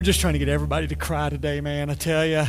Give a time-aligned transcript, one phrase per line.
[0.00, 1.90] We're just trying to get everybody to cry today, man.
[1.90, 2.44] I tell you,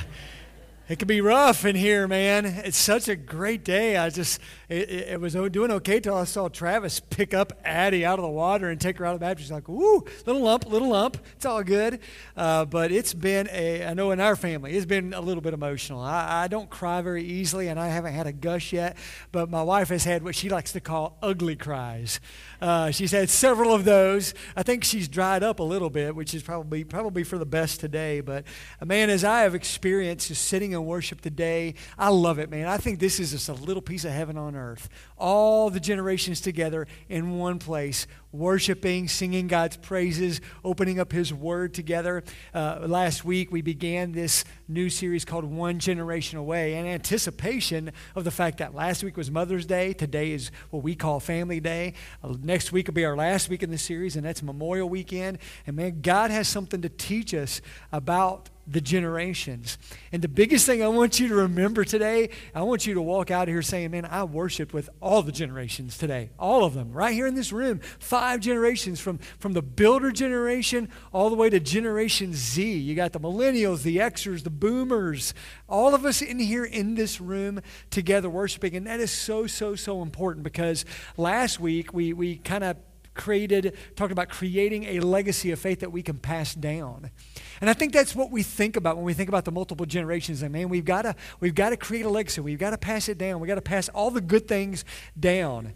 [0.88, 2.46] it can be rough in here, man.
[2.46, 3.98] It's such a great day.
[3.98, 8.20] I just, it, it, was doing okay till I saw Travis pick up Addie out
[8.20, 9.40] of the water and take her out of the bath.
[9.40, 11.18] She's Like, woo, little lump, little lump.
[11.36, 12.00] It's all good.
[12.38, 15.56] Uh, but it's been a, I know in our family, it's been a little bit
[15.56, 16.00] emotional.
[16.02, 18.96] I, I don't cry very easily, and I haven't had a gush yet.
[19.32, 22.20] But my wife has had what she likes to call ugly cries.
[22.62, 24.36] Uh, she's had several of those.
[24.56, 27.80] I think she's dried up a little bit, which is probably probably for the best
[27.80, 28.22] today.
[28.22, 28.46] But
[28.80, 32.68] uh, man, as I have experienced just sitting in worship today, I love it, man.
[32.68, 34.59] I think this is just a little piece of heaven on earth.
[34.60, 41.34] Earth, all the generations together in one place, worshiping, singing God's praises, opening up His
[41.34, 42.24] Word together.
[42.54, 48.24] Uh, last week, we began this new series called One Generation Away in anticipation of
[48.24, 49.94] the fact that last week was Mother's Day.
[49.94, 51.94] Today is what we call Family Day.
[52.24, 55.40] Uh, next week will be our last week in the series, and that's Memorial Weekend.
[55.66, 57.62] And man, God has something to teach us
[57.92, 59.78] about the generations.
[60.12, 63.32] And the biggest thing I want you to remember today, I want you to walk
[63.32, 66.30] out of here saying, Man, I worshiped with all the generations today.
[66.38, 67.80] All of them, right here in this room.
[67.98, 72.78] Five generations from, from the builder generation all the way to Generation Z.
[72.78, 75.34] You got the millennials, the Xers, the boomers,
[75.68, 78.76] all of us in here in this room together worshiping.
[78.76, 80.86] And that is so, so, so important because
[81.18, 82.78] last week we, we kind of
[83.20, 87.12] created, talked about creating a legacy of faith that we can pass down.
[87.60, 90.42] And I think that's what we think about when we think about the multiple generations.
[90.42, 92.42] And man, we've got to we've got to create a legacy.
[92.42, 93.42] We've got to pass it down.
[93.42, 94.86] We've got to pass all the good things
[95.20, 95.74] down.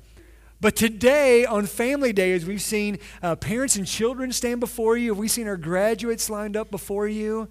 [0.64, 5.14] But today, on Family Day, as we've seen uh, parents and children stand before you,
[5.14, 7.50] we've seen our graduates lined up before you,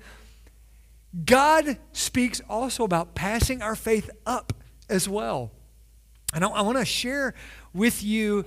[1.27, 4.55] God speaks also about passing our faith up
[4.89, 5.51] as well.
[6.33, 7.35] And I, I want to share
[7.75, 8.47] with you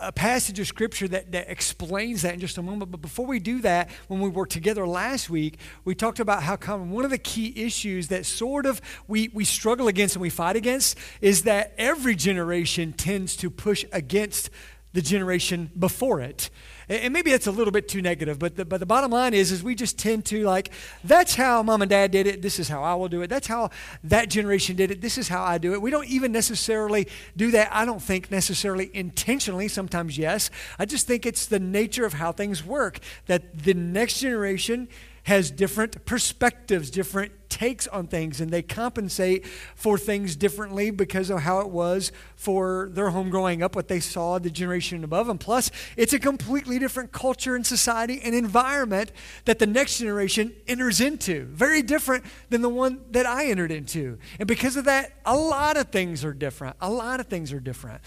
[0.00, 2.90] a passage of scripture that, that explains that in just a moment.
[2.90, 6.56] But before we do that, when we were together last week, we talked about how
[6.56, 10.30] common one of the key issues that sort of we, we struggle against and we
[10.30, 14.50] fight against is that every generation tends to push against
[14.98, 16.50] the generation before it.
[16.88, 19.52] And maybe that's a little bit too negative, but the, but the bottom line is,
[19.52, 20.72] is we just tend to like,
[21.04, 22.42] that's how mom and dad did it.
[22.42, 23.28] This is how I will do it.
[23.28, 23.70] That's how
[24.02, 25.00] that generation did it.
[25.00, 25.80] This is how I do it.
[25.80, 29.68] We don't even necessarily do that, I don't think necessarily intentionally.
[29.68, 30.50] Sometimes, yes.
[30.80, 34.88] I just think it's the nature of how things work that the next generation
[35.28, 41.40] has different perspectives, different takes on things, and they compensate for things differently because of
[41.40, 45.36] how it was for their home growing up, what they saw the generation above them.
[45.36, 49.12] Plus, it's a completely different culture and society and environment
[49.44, 51.44] that the next generation enters into.
[51.44, 54.16] Very different than the one that I entered into.
[54.38, 56.74] And because of that, a lot of things are different.
[56.80, 58.00] A lot of things are different.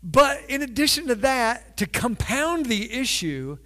[0.00, 3.58] But in addition to that, to compound the issue,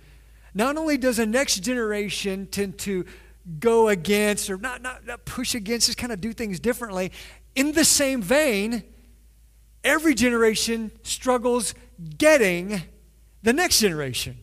[0.54, 3.04] not only does a next generation tend to
[3.58, 7.12] go against or not, not, not push against, just kind of do things differently,
[7.54, 8.84] in the same vein,
[9.82, 11.74] every generation struggles
[12.18, 12.82] getting
[13.42, 14.38] the next generation.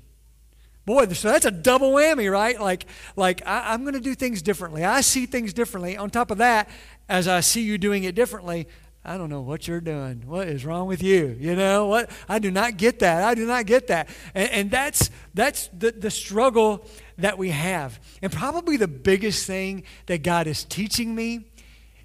[0.85, 2.59] Boy, so that's a double whammy, right?
[2.59, 2.85] Like,
[3.15, 4.83] like I, am going to do things differently.
[4.83, 5.95] I see things differently.
[5.95, 6.69] On top of that,
[7.07, 8.67] as I see you doing it differently,
[9.03, 10.23] I don't know what you're doing.
[10.27, 11.35] What is wrong with you?
[11.39, 12.11] You know what?
[12.29, 13.23] I do not get that.
[13.23, 14.09] I do not get that.
[14.35, 16.85] And, and that's that's the, the struggle
[17.17, 17.99] that we have.
[18.21, 21.51] And probably the biggest thing that God is teaching me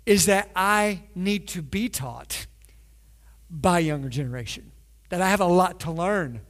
[0.07, 2.47] is that I need to be taught
[3.51, 4.73] by younger generation.
[5.11, 6.41] That I have a lot to learn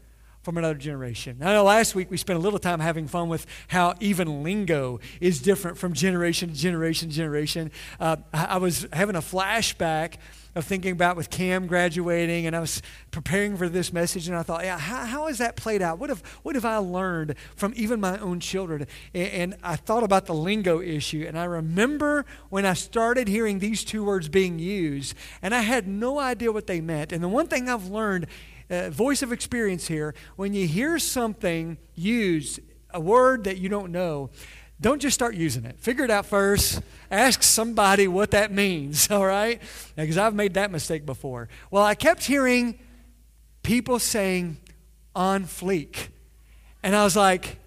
[0.47, 1.39] from another generation.
[1.41, 5.01] I know last week we spent a little time having fun with how even lingo
[5.21, 7.73] is different from generation to generation to generation.
[7.99, 10.19] Uh, I was having a flashback
[10.55, 12.81] of thinking about with Cam graduating, and I was
[13.11, 15.99] preparing for this message, and I thought, yeah, how, how has that played out?
[15.99, 18.87] What have, what have I learned from even my own children?
[19.15, 23.59] And, and I thought about the lingo issue, and I remember when I started hearing
[23.59, 27.11] these two words being used, and I had no idea what they meant.
[27.11, 28.29] And the one thing I've learned
[28.71, 30.15] uh, voice of experience here.
[30.37, 32.61] When you hear something used,
[32.91, 34.31] a word that you don't know,
[34.81, 35.79] don't just start using it.
[35.79, 36.83] Figure it out first.
[37.11, 39.61] Ask somebody what that means, all right?
[39.95, 41.49] Because I've made that mistake before.
[41.71, 42.79] Well, I kept hearing
[43.63, 44.59] people saying
[45.15, 46.09] on fleek.
[46.83, 47.59] And I was like,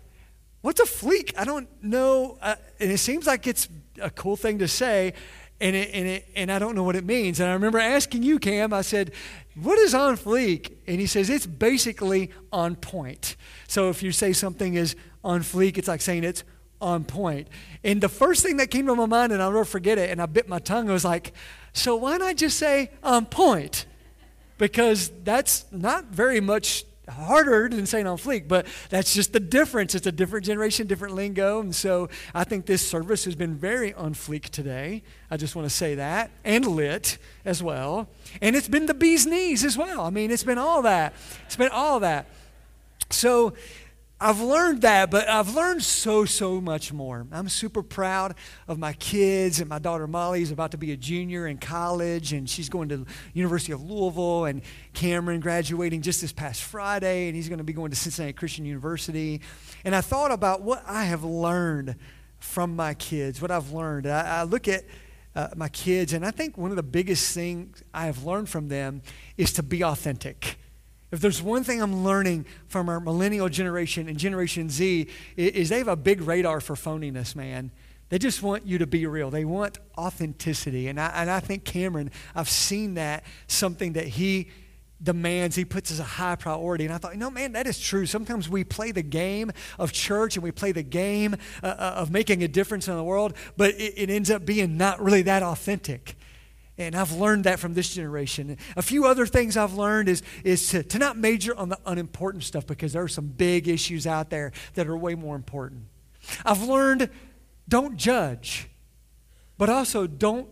[0.61, 1.33] what's a fleek?
[1.37, 2.37] I don't know.
[2.41, 3.67] Uh, and it seems like it's
[4.01, 5.13] a cool thing to say
[5.61, 7.39] and, it, and, it, and I don't know what it means.
[7.39, 9.11] And I remember asking you, Cam, I said,
[9.61, 10.73] What is on fleek?
[10.87, 13.35] And he says, It's basically on point.
[13.67, 16.43] So if you say something is on fleek, it's like saying it's
[16.81, 17.47] on point.
[17.83, 20.21] And the first thing that came to my mind, and I'll never forget it, and
[20.21, 21.33] I bit my tongue, I was like,
[21.73, 23.85] So why not just say on point?
[24.57, 29.95] Because that's not very much harder than saying on fleek, but that's just the difference.
[29.95, 31.59] It's a different generation, different lingo.
[31.59, 35.03] And so I think this service has been very on fleek today.
[35.29, 36.31] I just want to say that.
[36.43, 38.07] And lit as well.
[38.41, 40.01] And it's been the bee's knees as well.
[40.01, 41.13] I mean, it's been all that.
[41.45, 42.27] It's been all that.
[43.09, 43.53] So
[44.21, 47.25] I've learned that, but I've learned so, so much more.
[47.31, 48.35] I'm super proud
[48.67, 52.33] of my kids, and my daughter Molly is about to be a junior in college,
[52.33, 54.61] and she's going to University of Louisville, and
[54.93, 58.65] Cameron graduating just this past Friday, and he's going to be going to Cincinnati Christian
[58.65, 59.39] University.
[59.85, 61.95] And I thought about what I have learned
[62.39, 64.05] from my kids, what I've learned.
[64.05, 64.83] I, I look at
[65.33, 68.67] uh, my kids, and I think one of the biggest things I have learned from
[68.67, 69.01] them
[69.37, 70.57] is to be authentic
[71.11, 75.79] if there's one thing I'm learning from our millennial generation and Generation Z, is they
[75.79, 77.71] have a big radar for phoniness, man.
[78.09, 79.29] They just want you to be real.
[79.29, 80.87] They want authenticity.
[80.87, 84.49] And I, and I think Cameron, I've seen that something that he
[85.01, 86.85] demands, he puts as a high priority.
[86.85, 88.05] And I thought, no, man, that is true.
[88.05, 92.11] Sometimes we play the game of church and we play the game uh, uh of
[92.11, 95.43] making a difference in the world, but it, it ends up being not really that
[95.43, 96.15] authentic.
[96.79, 98.57] And I've learned that from this generation.
[98.77, 102.45] A few other things I've learned is, is to, to not major on the unimportant
[102.45, 105.83] stuff because there are some big issues out there that are way more important.
[106.45, 107.09] I've learned
[107.67, 108.69] don't judge,
[109.57, 110.47] but also don't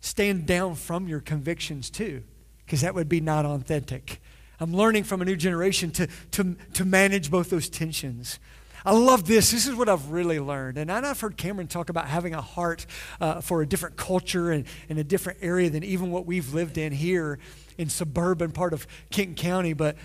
[0.00, 2.24] stand down from your convictions too,
[2.66, 4.20] because that would be not authentic.
[4.58, 8.40] I'm learning from a new generation to, to, to manage both those tensions.
[8.84, 9.50] I love this.
[9.50, 10.78] This is what I've really learned.
[10.78, 12.86] And I've heard Cameron talk about having a heart
[13.20, 16.78] uh, for a different culture and, and a different area than even what we've lived
[16.78, 17.38] in here
[17.76, 19.72] in suburban part of Kenton County.
[19.72, 19.96] But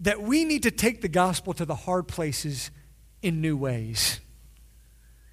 [0.00, 2.70] that we need to take the gospel to the hard places
[3.22, 4.20] in new ways.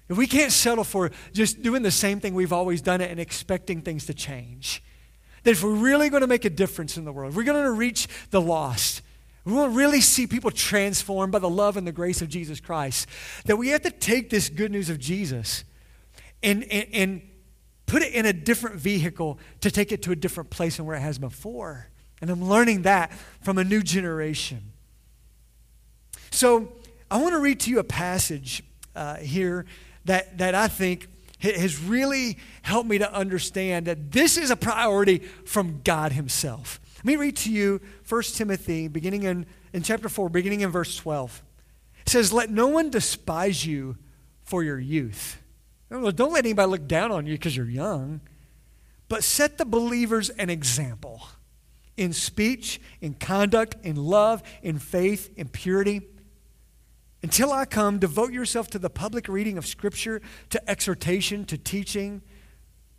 [0.08, 3.18] If we can't settle for just doing the same thing we've always done it and
[3.18, 4.82] expecting things to change,
[5.42, 7.70] that if we're really going to make a difference in the world, we're going to
[7.70, 9.02] reach the lost,
[9.44, 13.06] we to really see people transformed by the love and the grace of Jesus Christ.
[13.44, 15.64] That we have to take this good news of Jesus
[16.42, 17.22] and, and, and
[17.86, 20.96] put it in a different vehicle to take it to a different place than where
[20.96, 21.88] it has before.
[22.22, 23.12] And I'm learning that
[23.42, 24.72] from a new generation.
[26.30, 26.72] So
[27.10, 28.62] I want to read to you a passage
[28.96, 29.66] uh, here
[30.06, 31.08] that, that I think
[31.40, 36.80] has really helped me to understand that this is a priority from God Himself.
[37.04, 40.96] Let me read to you 1 Timothy, beginning in, in chapter 4, beginning in verse
[40.96, 41.42] 12.
[42.00, 43.98] It says, Let no one despise you
[44.42, 45.42] for your youth.
[45.90, 48.22] Don't let anybody look down on you because you're young,
[49.10, 51.28] but set the believers an example
[51.98, 56.00] in speech, in conduct, in love, in faith, in purity.
[57.22, 62.22] Until I come, devote yourself to the public reading of Scripture, to exhortation, to teaching.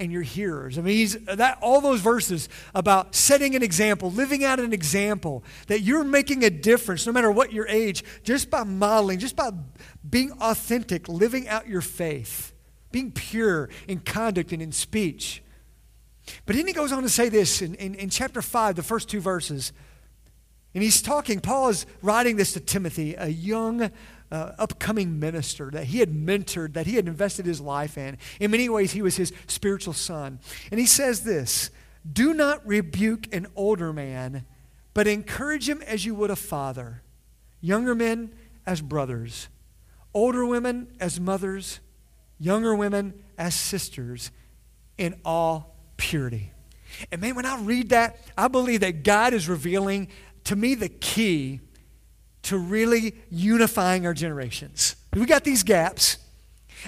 [0.00, 0.78] and your hearers.
[0.78, 5.42] I mean, he's, that, all those verses about setting an example, living out an example,
[5.66, 9.50] that you're making a difference no matter what your age, just by modeling, just by
[10.08, 12.52] being authentic, living out your faith,
[12.92, 15.42] being pure in conduct and in speech.
[16.46, 19.08] But then he goes on to say this in, in, in chapter 5, the first
[19.08, 19.72] two verses.
[20.74, 23.90] And he's talking, Paul is writing this to Timothy, a young
[24.30, 28.18] uh, upcoming minister that he had mentored, that he had invested his life in.
[28.40, 30.40] In many ways, he was his spiritual son.
[30.70, 31.70] And he says this
[32.10, 34.44] Do not rebuke an older man,
[34.94, 37.02] but encourage him as you would a father,
[37.60, 38.34] younger men
[38.66, 39.48] as brothers,
[40.12, 41.80] older women as mothers,
[42.38, 44.30] younger women as sisters,
[44.96, 46.52] in all purity.
[47.12, 50.08] And man, when I read that, I believe that God is revealing
[50.44, 51.60] to me the key
[52.42, 54.96] to really unifying our generations.
[55.14, 56.18] We got these gaps.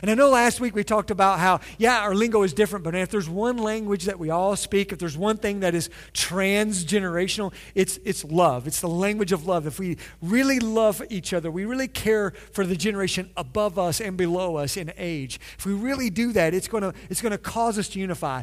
[0.03, 2.95] And I know last week we talked about how, yeah, our lingo is different, but
[2.95, 7.53] if there's one language that we all speak, if there's one thing that is transgenerational,
[7.75, 8.67] it's, it's love.
[8.67, 9.67] It's the language of love.
[9.67, 14.17] If we really love each other, we really care for the generation above us and
[14.17, 17.39] below us in age, if we really do that, it's going to it's going to
[17.39, 18.43] cause us to unify.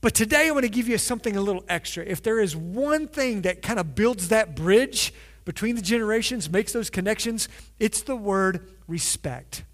[0.00, 2.04] But today I want to give you something a little extra.
[2.04, 5.12] If there is one thing that kind of builds that bridge
[5.48, 9.64] between the generations, makes those connections, it's the word respect.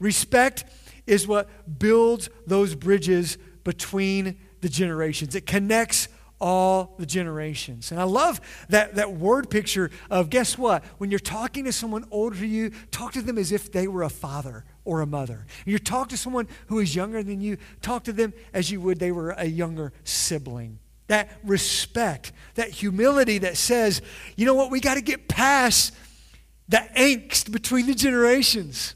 [0.00, 0.64] Respect
[1.06, 5.36] is what builds those bridges between the generations.
[5.36, 6.08] It connects
[6.40, 7.92] all the generations.
[7.92, 8.40] And I love
[8.70, 10.82] that, that word picture of guess what?
[10.98, 14.02] When you're talking to someone older than you, talk to them as if they were
[14.02, 15.46] a father or a mother.
[15.64, 18.98] You talk to someone who is younger than you, talk to them as you would
[18.98, 20.80] they were a younger sibling.
[21.08, 24.00] That respect, that humility that says,
[24.36, 25.94] you know what, we got to get past
[26.68, 28.94] the angst between the generations.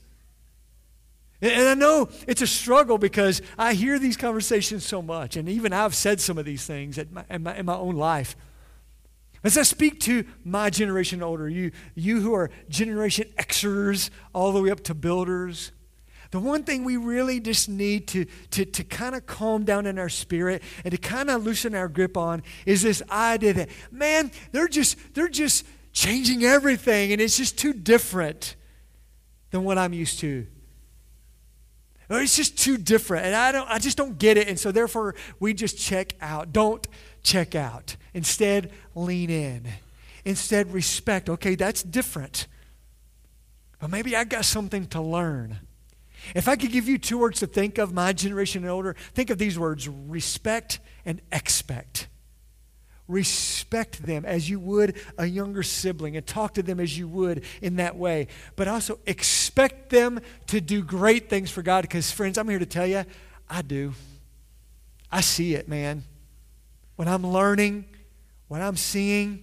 [1.40, 5.72] And I know it's a struggle because I hear these conversations so much, and even
[5.72, 8.34] I've said some of these things in my, in my, in my own life.
[9.44, 14.60] As I speak to my generation older, you, you who are Generation Xers, all the
[14.60, 15.70] way up to builders,
[16.30, 19.98] the one thing we really just need to, to, to kind of calm down in
[19.98, 24.30] our spirit and to kind of loosen our grip on is this idea that, man,
[24.52, 28.56] they're just, they're just changing everything and it's just too different
[29.50, 30.46] than what I'm used to.
[32.10, 34.48] Or it's just too different and I, don't, I just don't get it.
[34.48, 36.52] And so therefore, we just check out.
[36.52, 36.86] Don't
[37.22, 37.96] check out.
[38.12, 39.66] Instead, lean in.
[40.26, 41.30] Instead, respect.
[41.30, 42.46] Okay, that's different.
[43.78, 45.60] But maybe I got something to learn.
[46.34, 49.30] If I could give you two words to think of, my generation and older, think
[49.30, 52.08] of these words respect and expect.
[53.06, 57.44] Respect them as you would a younger sibling and talk to them as you would
[57.62, 58.28] in that way.
[58.54, 62.66] But also expect them to do great things for God because, friends, I'm here to
[62.66, 63.04] tell you,
[63.48, 63.94] I do.
[65.10, 66.04] I see it, man.
[66.96, 67.86] When I'm learning,
[68.48, 69.42] when I'm seeing,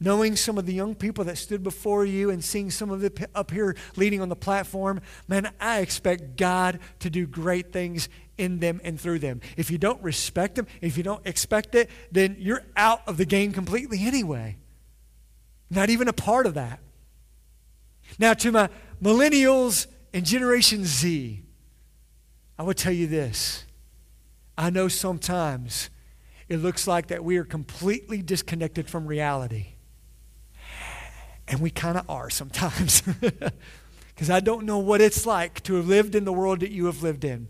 [0.00, 3.18] knowing some of the young people that stood before you and seeing some of it
[3.34, 8.60] up here leading on the platform, man, I expect God to do great things in
[8.60, 9.40] them and through them.
[9.56, 13.24] If you don't respect them, if you don't expect it, then you're out of the
[13.24, 14.56] game completely anyway.
[15.70, 16.80] Not even a part of that.
[18.18, 18.70] Now, to my
[19.02, 21.42] millennials and Generation Z,
[22.58, 23.64] I would tell you this.
[24.56, 25.90] I know sometimes
[26.48, 29.74] it looks like that we are completely disconnected from reality.
[31.48, 33.02] And we kind of are sometimes.
[34.18, 36.86] Because I don't know what it's like to have lived in the world that you
[36.86, 37.46] have lived in.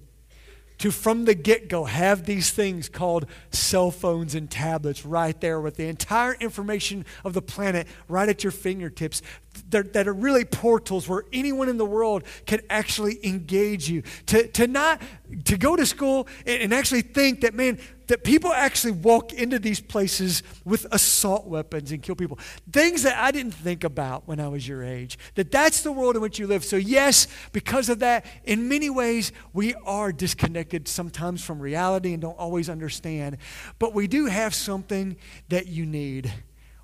[0.81, 5.63] To from the get go have these things called cell phones and tablets right there
[5.63, 9.23] with the entire information of the planet right at your fingertips
[9.71, 14.03] that, are really portals where anyone in the world can actually engage you.
[14.27, 15.01] To, to not
[15.47, 17.79] to go to school and, and actually think that, man,
[18.09, 22.39] that people actually walk into these places with assault weapons and kill people.
[22.73, 25.19] Things that I didn't think about when I was your age.
[25.37, 26.65] That that's the world in which you live.
[26.65, 32.21] So yes, because of that, in many ways we are disconnected sometimes from reality and
[32.21, 33.39] don't always understand.
[33.79, 35.17] But we do have something
[35.49, 36.33] that you need.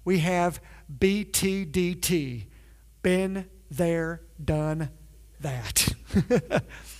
[0.04, 0.61] We have
[0.99, 2.47] BTDT.
[3.02, 4.90] Been there, done
[5.40, 5.88] that.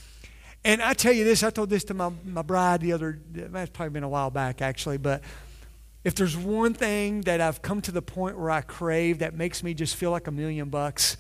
[0.65, 3.71] And I tell you this, I told this to my, my bride the other, that's
[3.71, 5.23] probably been a while back actually, but
[6.05, 9.63] if there's one thing that I've come to the point where I crave that makes
[9.63, 11.17] me just feel like a million bucks,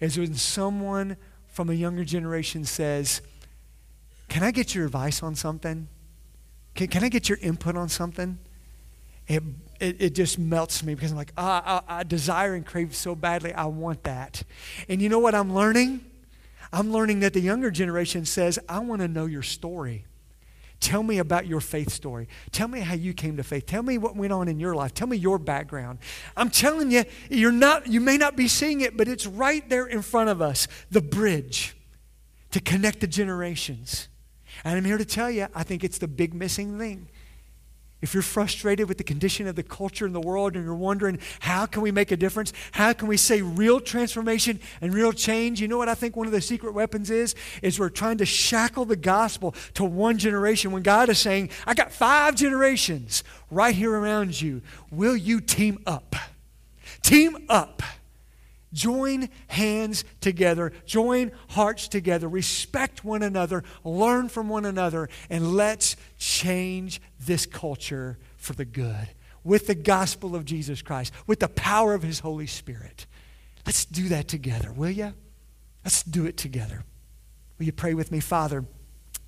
[0.00, 3.20] is when someone from a younger generation says,
[4.28, 5.88] Can I get your advice on something?
[6.74, 8.38] Can, can I get your input on something?
[9.26, 9.42] It,
[9.80, 13.14] it, it just melts me because I'm like, oh, I, I desire and crave so
[13.14, 13.54] badly.
[13.54, 14.42] I want that.
[14.88, 16.04] And you know what I'm learning?
[16.74, 20.06] I'm learning that the younger generation says, I want to know your story.
[20.80, 22.28] Tell me about your faith story.
[22.50, 23.64] Tell me how you came to faith.
[23.66, 24.92] Tell me what went on in your life.
[24.92, 26.00] Tell me your background.
[26.36, 29.86] I'm telling you, you're not, you may not be seeing it, but it's right there
[29.86, 31.76] in front of us the bridge
[32.50, 34.08] to connect the generations.
[34.64, 37.08] And I'm here to tell you, I think it's the big missing thing.
[38.04, 41.18] If you're frustrated with the condition of the culture in the world and you're wondering,
[41.40, 42.52] how can we make a difference?
[42.72, 45.58] How can we say real transformation and real change?
[45.58, 47.34] You know what I think one of the secret weapons is?
[47.62, 51.72] Is we're trying to shackle the gospel to one generation when God is saying, I
[51.72, 54.60] got five generations right here around you.
[54.90, 56.14] Will you team up?
[57.00, 57.82] Team up.
[58.74, 65.96] Join hands together, join hearts together, respect one another, learn from one another, and let's
[66.18, 69.08] change this culture for the good
[69.44, 73.06] with the gospel of Jesus Christ, with the power of His Holy Spirit.
[73.64, 75.14] Let's do that together, will you?
[75.84, 76.82] Let's do it together.
[77.58, 78.64] Will you pray with me, Father?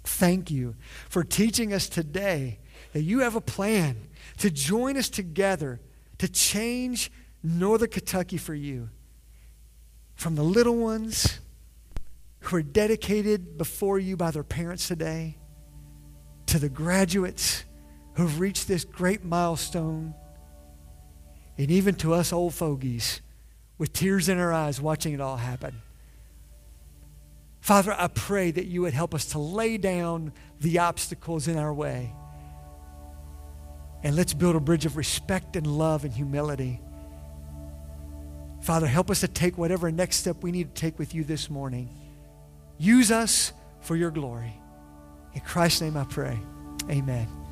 [0.05, 0.75] Thank you
[1.09, 2.59] for teaching us today
[2.93, 5.81] that you have a plan to join us together
[6.19, 7.13] to change
[7.43, 8.89] Northern Kentucky for you
[10.17, 11.41] from the little ones
[12.41, 15.37] who are dedicated before you by their parents today
[16.47, 17.65] to the graduates
[18.15, 20.15] who've reached this great milestone,
[21.59, 23.21] and even to us old fogies
[23.79, 25.83] with tears in our eyes watching it all happen.
[27.61, 31.75] Father, I pray that you would help us to lay down the obstacles in our
[31.75, 32.15] way
[34.07, 36.81] And let's build a bridge of respect and love and humility.
[38.67, 41.49] Father, help us to take whatever next step we need to take with you this
[41.49, 41.89] morning.
[42.79, 44.61] Use us for your glory.
[45.35, 46.37] In Christ's name I pray.
[46.91, 47.46] Amen.